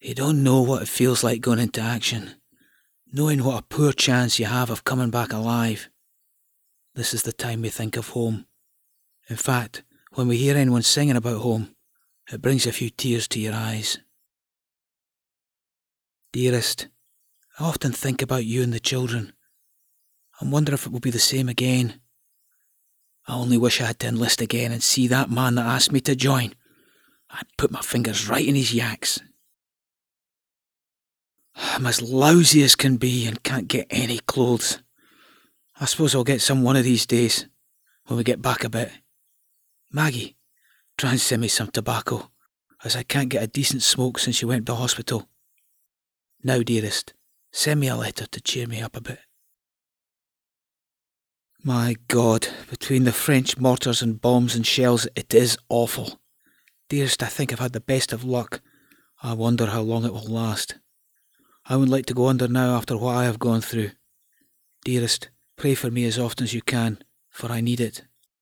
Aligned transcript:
You 0.00 0.14
don't 0.14 0.42
know 0.42 0.60
what 0.60 0.82
it 0.82 0.88
feels 0.88 1.24
like 1.24 1.40
going 1.40 1.58
into 1.58 1.80
action, 1.80 2.34
knowing 3.12 3.42
what 3.42 3.60
a 3.60 3.66
poor 3.66 3.92
chance 3.92 4.38
you 4.38 4.44
have 4.44 4.70
of 4.70 4.84
coming 4.84 5.10
back 5.10 5.32
alive. 5.32 5.88
This 6.94 7.14
is 7.14 7.22
the 7.22 7.32
time 7.32 7.62
we 7.62 7.70
think 7.70 7.96
of 7.96 8.10
home. 8.10 8.46
In 9.28 9.36
fact, 9.36 9.82
when 10.12 10.28
we 10.28 10.36
hear 10.36 10.56
anyone 10.56 10.82
singing 10.82 11.16
about 11.16 11.40
home, 11.40 11.74
it 12.30 12.42
brings 12.42 12.66
a 12.66 12.72
few 12.72 12.90
tears 12.90 13.26
to 13.28 13.40
your 13.40 13.54
eyes. 13.54 13.98
Dearest, 16.32 16.88
I 17.58 17.64
often 17.64 17.92
think 17.92 18.20
about 18.20 18.44
you 18.44 18.62
and 18.62 18.72
the 18.72 18.80
children 18.80 19.32
and 20.40 20.52
wonder 20.52 20.74
if 20.74 20.86
it 20.86 20.92
will 20.92 21.00
be 21.00 21.10
the 21.10 21.18
same 21.18 21.48
again. 21.48 22.00
I 23.26 23.34
only 23.34 23.56
wish 23.56 23.80
I 23.80 23.86
had 23.86 23.98
to 24.00 24.08
enlist 24.08 24.40
again 24.40 24.72
and 24.72 24.82
see 24.82 25.08
that 25.08 25.30
man 25.30 25.54
that 25.54 25.66
asked 25.66 25.90
me 25.90 26.00
to 26.02 26.14
join. 26.14 26.54
I'd 27.30 27.56
put 27.56 27.70
my 27.70 27.80
fingers 27.80 28.28
right 28.28 28.46
in 28.46 28.54
his 28.54 28.74
yaks. 28.74 29.20
I'm 31.76 31.84
as 31.84 32.00
lousy 32.00 32.62
as 32.62 32.74
can 32.74 32.96
be 32.96 33.26
and 33.26 33.42
can't 33.42 33.68
get 33.68 33.86
any 33.90 34.18
clothes. 34.20 34.82
I 35.78 35.84
suppose 35.84 36.14
I'll 36.14 36.24
get 36.24 36.40
some 36.40 36.62
one 36.62 36.74
of 36.74 36.84
these 36.84 37.04
days 37.04 37.48
when 38.06 38.16
we 38.16 38.24
get 38.24 38.40
back 38.40 38.64
a 38.64 38.70
bit. 38.70 38.90
Maggie, 39.92 40.38
try 40.96 41.10
and 41.10 41.20
send 41.20 41.42
me 41.42 41.48
some 41.48 41.70
tobacco, 41.70 42.30
as 42.82 42.96
I 42.96 43.02
can't 43.02 43.28
get 43.28 43.42
a 43.42 43.46
decent 43.46 43.82
smoke 43.82 44.18
since 44.18 44.40
you 44.40 44.48
went 44.48 44.64
to 44.66 44.74
hospital. 44.74 45.28
Now, 46.42 46.62
dearest, 46.62 47.12
send 47.52 47.80
me 47.80 47.88
a 47.88 47.96
letter 47.96 48.24
to 48.24 48.40
cheer 48.40 48.66
me 48.66 48.80
up 48.80 48.96
a 48.96 49.02
bit. 49.02 49.18
My 51.62 51.96
God, 52.08 52.48
between 52.70 53.04
the 53.04 53.12
French 53.12 53.58
mortars 53.58 54.00
and 54.00 54.18
bombs 54.18 54.54
and 54.54 54.66
shells, 54.66 55.08
it 55.14 55.34
is 55.34 55.58
awful. 55.68 56.20
Dearest, 56.88 57.22
I 57.22 57.26
think 57.26 57.52
I've 57.52 57.58
had 57.58 57.74
the 57.74 57.80
best 57.80 58.14
of 58.14 58.24
luck. 58.24 58.62
I 59.22 59.34
wonder 59.34 59.66
how 59.66 59.82
long 59.82 60.06
it 60.06 60.14
will 60.14 60.24
last. 60.24 60.76
I 61.68 61.74
wouldn't 61.74 61.90
like 61.90 62.06
to 62.06 62.14
go 62.14 62.28
under 62.28 62.46
now 62.46 62.76
after 62.76 62.96
what 62.96 63.16
I 63.16 63.24
have 63.24 63.40
gone 63.40 63.60
through. 63.60 63.90
Dearest, 64.84 65.30
pray 65.56 65.74
for 65.74 65.90
me 65.90 66.04
as 66.04 66.18
often 66.18 66.44
as 66.44 66.54
you 66.54 66.62
can, 66.62 67.02
for 67.28 67.50
I 67.50 67.60
need 67.60 67.80
it. 67.80 68.02